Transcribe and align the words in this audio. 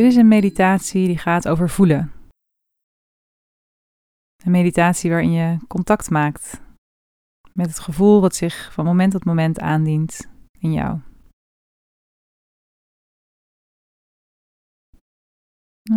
Dit 0.00 0.10
is 0.10 0.16
een 0.16 0.28
meditatie 0.28 1.06
die 1.06 1.18
gaat 1.18 1.48
over 1.48 1.70
voelen. 1.70 2.12
Een 4.44 4.50
meditatie 4.50 5.10
waarin 5.10 5.30
je 5.30 5.58
contact 5.68 6.10
maakt 6.10 6.60
met 7.52 7.66
het 7.66 7.78
gevoel 7.78 8.20
wat 8.20 8.34
zich 8.34 8.72
van 8.72 8.84
moment 8.84 9.12
tot 9.12 9.24
moment 9.24 9.58
aandient 9.58 10.28
in 10.58 10.72
jou. 10.72 11.00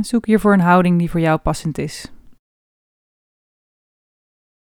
Zoek 0.01 0.25
hiervoor 0.25 0.53
een 0.53 0.59
houding 0.59 0.99
die 0.99 1.09
voor 1.09 1.19
jou 1.19 1.39
passend 1.39 1.77
is. 1.77 2.11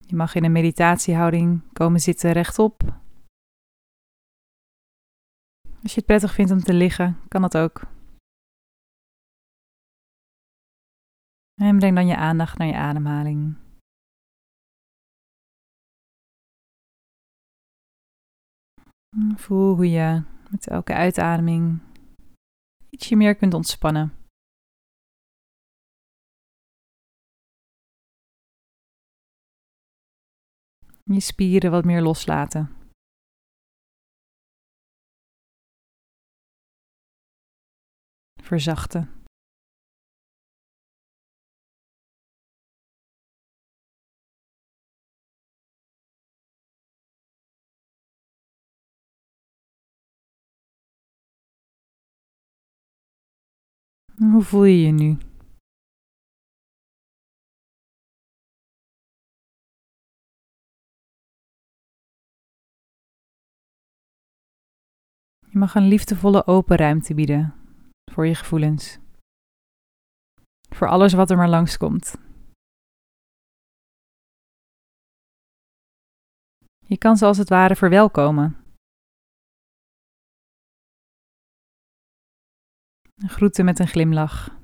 Je 0.07 0.17
mag 0.17 0.35
in 0.35 0.45
een 0.45 0.53
meditatiehouding 0.53 1.73
komen 1.73 2.01
zitten 2.01 2.33
rechtop. 2.33 2.83
Als 5.83 5.93
je 5.93 5.99
het 5.99 6.07
prettig 6.07 6.35
vindt 6.35 6.53
om 6.53 6.61
te 6.61 6.75
liggen, 6.75 7.19
kan 7.29 7.43
dat 7.43 7.57
ook. 7.57 7.97
En 11.59 11.79
breng 11.79 11.95
dan 11.95 12.07
je 12.07 12.17
aandacht 12.17 12.59
naar 12.59 12.67
je 12.67 12.77
ademhaling. 12.77 13.57
Voel 19.37 19.75
hoe 19.75 19.91
je 19.91 20.25
met 20.51 20.67
elke 20.67 20.95
uitademing 20.95 21.81
ietsje 22.91 23.17
meer 23.17 23.37
kunt 23.37 23.55
ontspannen. 23.55 24.13
Je 31.05 31.21
spieren 31.21 31.71
wat 31.71 31.85
meer 31.85 32.03
loslaten. 32.03 32.77
Verzachten. 38.43 39.18
Hoe 54.19 54.43
voel 54.43 54.65
je 54.65 54.81
je 54.87 54.93
nu? 54.93 55.17
Je 65.51 65.59
mag 65.59 65.75
een 65.75 65.89
liefdevolle 65.89 66.47
open 66.47 66.77
ruimte 66.77 67.15
bieden 67.15 67.55
voor 68.13 68.27
je 68.27 68.35
gevoelens. 68.35 68.99
Voor 70.69 70.89
alles 70.89 71.13
wat 71.13 71.31
er 71.31 71.37
maar 71.37 71.49
langskomt. 71.49 72.17
Je 76.87 76.99
kan 76.99 77.17
ze 77.17 77.25
als 77.25 77.39
het 77.39 77.49
ware 77.49 77.77
verwelkomen. 77.77 78.58
Groeten 83.27 83.65
met 83.65 83.79
een 83.79 83.89
glimlach. 83.89 84.58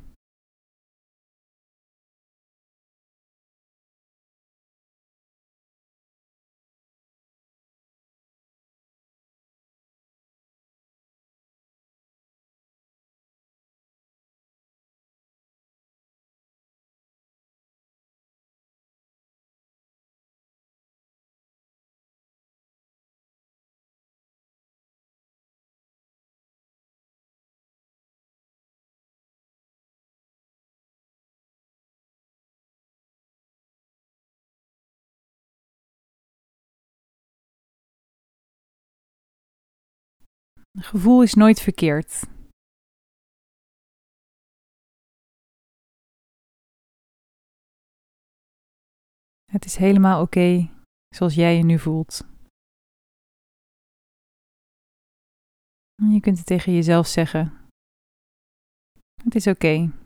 Gevoel 40.79 41.23
is 41.23 41.35
nooit 41.35 41.61
verkeerd. 41.61 42.23
Het 49.45 49.65
is 49.65 49.77
helemaal 49.77 50.23
oké 50.23 50.71
zoals 51.15 51.35
jij 51.35 51.57
je 51.57 51.65
nu 51.65 51.79
voelt. 51.79 52.27
Je 55.95 56.21
kunt 56.21 56.37
het 56.37 56.47
tegen 56.47 56.73
jezelf 56.73 57.07
zeggen. 57.07 57.69
Het 59.23 59.35
is 59.35 59.47
oké. 59.47 60.04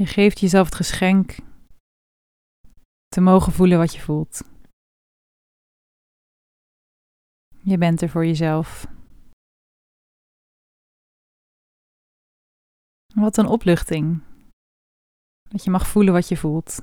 Je 0.00 0.06
geeft 0.06 0.40
jezelf 0.40 0.66
het 0.66 0.74
geschenk 0.74 1.36
te 3.08 3.20
mogen 3.20 3.52
voelen 3.52 3.78
wat 3.78 3.94
je 3.94 4.00
voelt. 4.00 4.42
Je 7.62 7.78
bent 7.78 8.00
er 8.00 8.08
voor 8.08 8.26
jezelf. 8.26 8.86
Wat 13.14 13.36
een 13.36 13.46
opluchting. 13.46 14.22
Dat 15.48 15.64
je 15.64 15.70
mag 15.70 15.86
voelen 15.86 16.12
wat 16.12 16.28
je 16.28 16.36
voelt. 16.36 16.78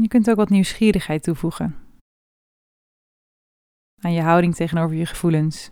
Je 0.00 0.08
kunt 0.08 0.30
ook 0.30 0.36
wat 0.36 0.48
nieuwsgierigheid 0.48 1.22
toevoegen 1.22 1.88
aan 4.00 4.12
je 4.12 4.22
houding 4.22 4.54
tegenover 4.54 4.96
je 4.96 5.06
gevoelens. 5.06 5.70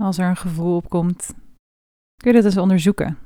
Als 0.00 0.18
er 0.18 0.28
een 0.28 0.36
gevoel 0.36 0.76
opkomt, 0.76 1.34
kun 2.16 2.30
je 2.30 2.32
dat 2.32 2.44
eens 2.44 2.56
onderzoeken. 2.56 3.18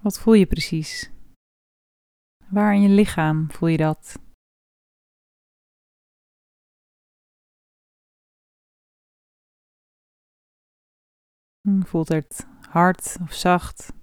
Wat 0.00 0.18
voel 0.18 0.34
je 0.34 0.46
precies? 0.46 1.10
Waar 2.50 2.74
in 2.74 2.82
je 2.82 2.88
lichaam 2.88 3.50
voel 3.50 3.68
je 3.68 3.76
dat? 3.76 4.25
Voelt 11.86 12.08
het 12.08 12.46
hard 12.68 13.16
of 13.22 13.32
zacht? 13.32 13.94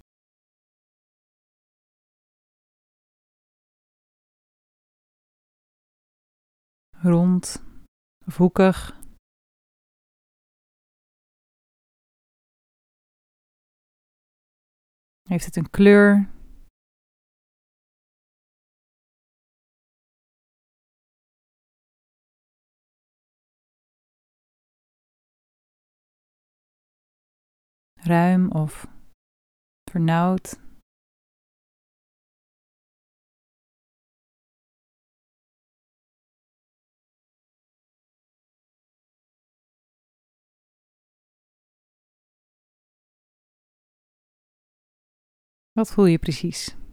rond 7.04 7.62
of 8.26 8.36
hoekig. 8.36 9.02
Heeft 15.28 15.44
het 15.44 15.56
een 15.56 15.70
kleur? 15.70 16.33
Ruim 28.06 28.50
of 28.52 28.86
vernauwd? 29.90 30.60
Wat 45.72 45.90
voel 45.90 46.06
je 46.06 46.18
precies? 46.18 46.83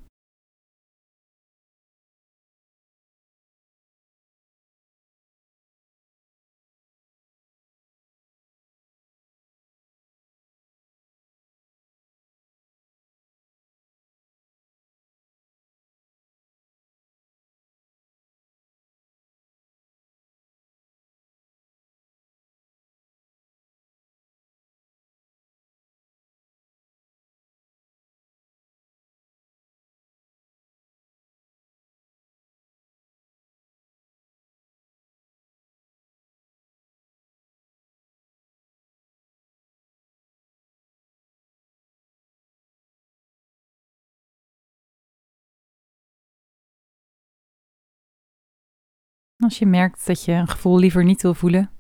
Als 49.42 49.60
je 49.60 49.66
merkt 49.66 50.06
dat 50.06 50.24
je 50.26 50.32
een 50.32 50.48
gevoel 50.48 50.80
liever 50.80 51.04
niet 51.04 51.22
wil 51.22 51.34
voelen, 51.34 51.72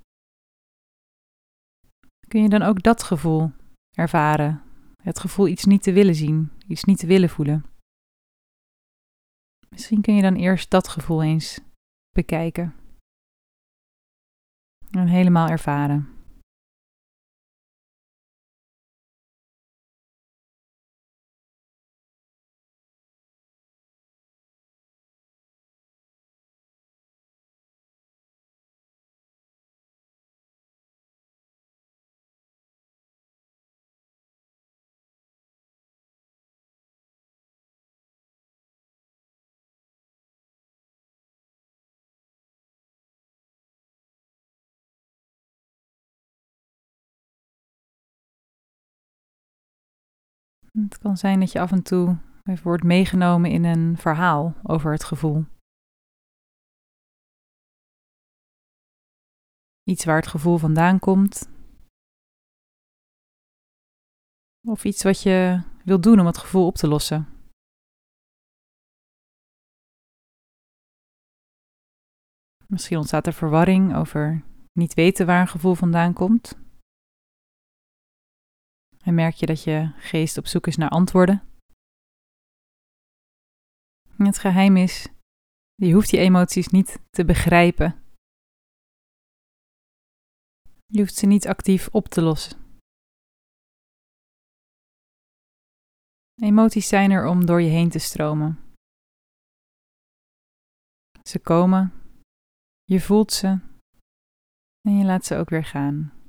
kun 2.27 2.41
je 2.41 2.49
dan 2.49 2.61
ook 2.61 2.83
dat 2.83 3.03
gevoel 3.03 3.51
ervaren. 3.97 4.61
Het 5.03 5.19
gevoel 5.19 5.47
iets 5.47 5.65
niet 5.65 5.83
te 5.83 5.91
willen 5.91 6.15
zien, 6.15 6.51
iets 6.67 6.83
niet 6.83 6.99
te 6.99 7.07
willen 7.07 7.29
voelen. 7.29 7.65
Misschien 9.69 10.01
kun 10.01 10.15
je 10.15 10.21
dan 10.21 10.35
eerst 10.35 10.69
dat 10.69 10.87
gevoel 10.87 11.23
eens 11.23 11.59
bekijken 12.09 12.75
en 14.91 15.07
helemaal 15.07 15.47
ervaren. 15.47 16.20
Het 50.71 50.97
kan 50.97 51.17
zijn 51.17 51.39
dat 51.39 51.51
je 51.51 51.59
af 51.59 51.71
en 51.71 51.83
toe 51.83 52.17
wordt 52.63 52.83
meegenomen 52.83 53.51
in 53.51 53.63
een 53.63 53.97
verhaal 53.97 54.55
over 54.63 54.91
het 54.91 55.03
gevoel. 55.03 55.45
Iets 59.83 60.05
waar 60.05 60.15
het 60.15 60.27
gevoel 60.27 60.57
vandaan 60.57 60.99
komt. 60.99 61.49
Of 64.67 64.83
iets 64.85 65.03
wat 65.03 65.21
je 65.21 65.63
wilt 65.85 66.03
doen 66.03 66.19
om 66.19 66.25
het 66.25 66.37
gevoel 66.37 66.65
op 66.65 66.75
te 66.75 66.87
lossen. 66.87 67.27
Misschien 72.67 72.97
ontstaat 72.97 73.27
er 73.27 73.33
verwarring 73.33 73.95
over 73.95 74.43
niet 74.73 74.93
weten 74.93 75.25
waar 75.25 75.41
een 75.41 75.47
gevoel 75.47 75.75
vandaan 75.75 76.13
komt. 76.13 76.60
Merk 79.13 79.35
je 79.35 79.45
dat 79.45 79.63
je 79.63 79.91
geest 79.97 80.37
op 80.37 80.47
zoek 80.47 80.67
is 80.67 80.77
naar 80.77 80.89
antwoorden. 80.89 81.43
En 84.17 84.25
het 84.25 84.37
geheim 84.37 84.77
is, 84.77 85.07
je 85.75 85.93
hoeft 85.93 86.09
die 86.09 86.19
emoties 86.19 86.67
niet 86.67 86.99
te 87.09 87.25
begrijpen. 87.25 88.03
Je 90.85 90.99
hoeft 90.99 91.15
ze 91.15 91.25
niet 91.25 91.47
actief 91.47 91.87
op 91.91 92.07
te 92.07 92.21
lossen. 92.21 92.59
Emoties 96.41 96.87
zijn 96.87 97.11
er 97.11 97.25
om 97.25 97.45
door 97.45 97.61
je 97.61 97.69
heen 97.69 97.89
te 97.89 97.99
stromen. 97.99 98.59
Ze 101.23 101.39
komen, 101.39 101.93
je 102.83 103.01
voelt 103.01 103.31
ze 103.31 103.59
en 104.81 104.97
je 104.97 105.05
laat 105.05 105.25
ze 105.25 105.35
ook 105.35 105.49
weer 105.49 105.65
gaan. 105.65 106.20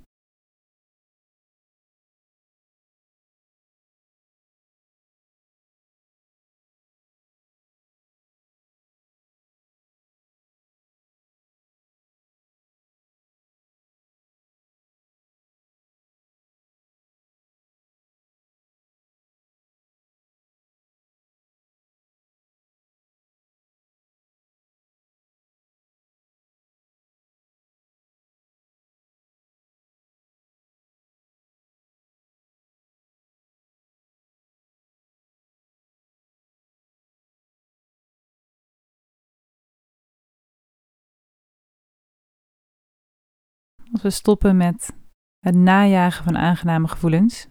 Als 43.93 44.03
we 44.03 44.11
stoppen 44.11 44.57
met 44.57 44.97
het 45.39 45.55
najagen 45.55 46.25
van 46.25 46.37
aangename 46.37 46.89
gevoelens, 46.89 47.49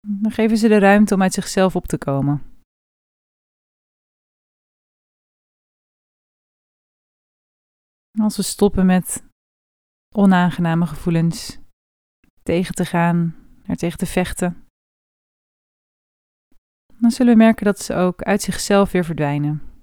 dan 0.00 0.30
geven 0.30 0.56
ze 0.56 0.68
de 0.68 0.78
ruimte 0.78 1.14
om 1.14 1.22
uit 1.22 1.32
zichzelf 1.32 1.76
op 1.76 1.86
te 1.86 1.98
komen. 1.98 2.42
Als 8.20 8.36
we 8.36 8.42
stoppen 8.42 8.86
met 8.86 9.24
onaangename 10.14 10.86
gevoelens 10.86 11.58
tegen 12.42 12.74
te 12.74 12.84
gaan, 12.84 13.36
er 13.66 13.76
tegen 13.76 13.98
te 13.98 14.06
vechten, 14.06 14.66
dan 17.00 17.10
zullen 17.10 17.32
we 17.32 17.38
merken 17.38 17.64
dat 17.64 17.78
ze 17.78 17.94
ook 17.94 18.22
uit 18.22 18.42
zichzelf 18.42 18.92
weer 18.92 19.04
verdwijnen. 19.04 19.77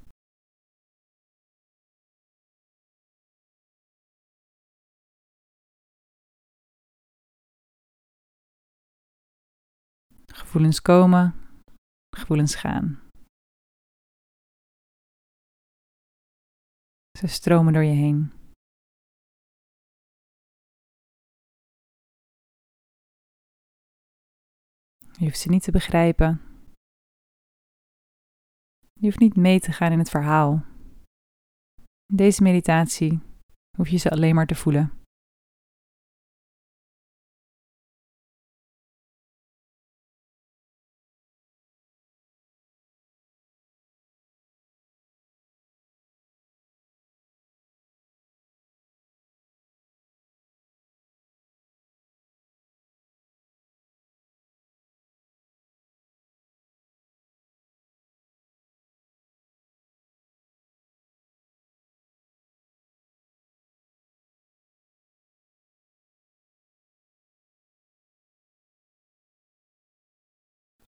Gevoelens 10.55 10.81
komen, 10.81 11.35
gevoelens 12.15 12.55
gaan. 12.55 12.99
Ze 17.17 17.27
stromen 17.27 17.73
door 17.73 17.83
je 17.83 17.93
heen. 17.93 18.31
Je 25.11 25.25
hoeft 25.25 25.39
ze 25.39 25.49
niet 25.49 25.63
te 25.63 25.71
begrijpen. 25.71 26.41
Je 28.93 29.05
hoeft 29.05 29.19
niet 29.19 29.35
mee 29.35 29.59
te 29.59 29.71
gaan 29.71 29.91
in 29.91 29.99
het 29.99 30.09
verhaal. 30.09 30.65
In 32.05 32.15
deze 32.15 32.43
meditatie 32.43 33.21
Hoef 33.77 33.87
je 33.87 33.97
ze 33.97 34.09
alleen 34.09 34.35
maar 34.35 34.47
te 34.47 34.55
voelen. 34.55 35.04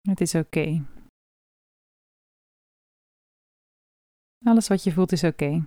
Het 0.08 0.22
is 0.22 0.36
oké. 0.36 0.86
Alles 4.46 4.68
wat 4.68 4.84
je 4.84 4.92
voelt 4.92 5.12
is 5.12 5.24
oké. 5.24 5.66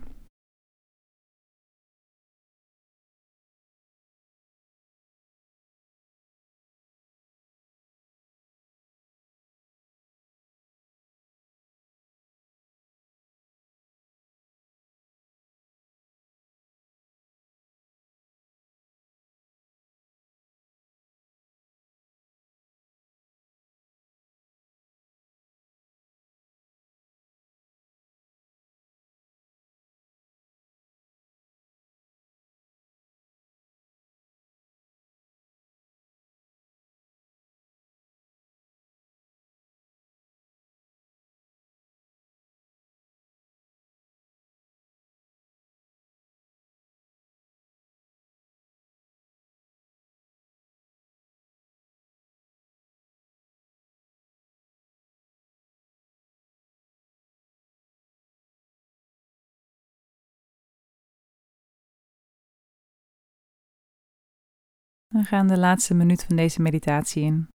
We 65.15 65.25
gaan 65.25 65.47
de 65.47 65.59
laatste 65.59 65.95
minuut 65.95 66.25
van 66.25 66.37
deze 66.37 66.63
meditatie 66.63 67.23
in. 67.23 67.49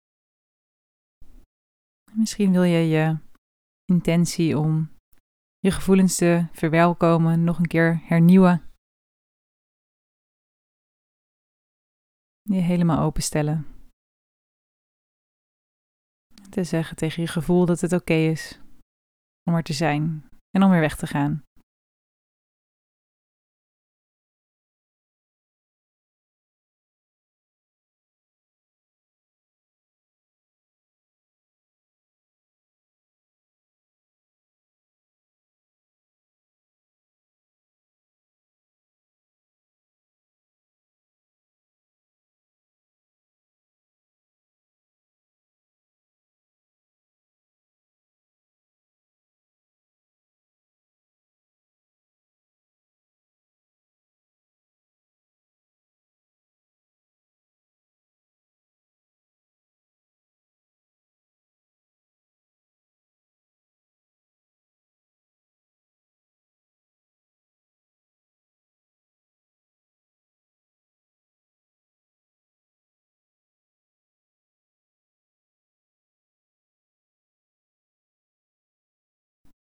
Misschien 2.13 2.53
wil 2.53 2.63
je 2.63 2.79
je 2.79 3.19
intentie 3.85 4.59
om 4.59 4.91
je 5.59 5.71
gevoelens 5.71 6.17
te 6.17 6.47
verwelkomen 6.53 7.45
nog 7.45 7.59
een 7.59 7.67
keer 7.67 8.01
hernieuwen. 8.05 8.63
Je 12.43 12.61
helemaal 12.61 13.03
openstellen. 13.03 13.67
Te 16.51 16.65
zeggen 16.65 16.97
tegen 16.97 17.23
je 17.23 17.29
gevoel 17.29 17.67
dat 17.67 17.81
het 17.81 17.93
oké 17.93 18.15
is 18.15 18.61
om 19.51 19.55
er 19.55 19.63
te 19.63 19.73
zijn 19.73 20.29
en 20.51 20.63
om 20.63 20.71
weer 20.71 20.81
weg 20.81 20.97
te 20.97 21.07
gaan. 21.07 21.43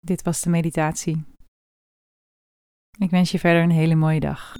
Dit 0.08 0.22
was 0.22 0.40
de 0.40 0.50
meditatie. 0.50 1.24
Ik 2.98 3.10
wens 3.10 3.30
je 3.30 3.38
verder 3.38 3.62
een 3.62 3.70
hele 3.70 3.94
mooie 3.94 4.20
dag. 4.20 4.54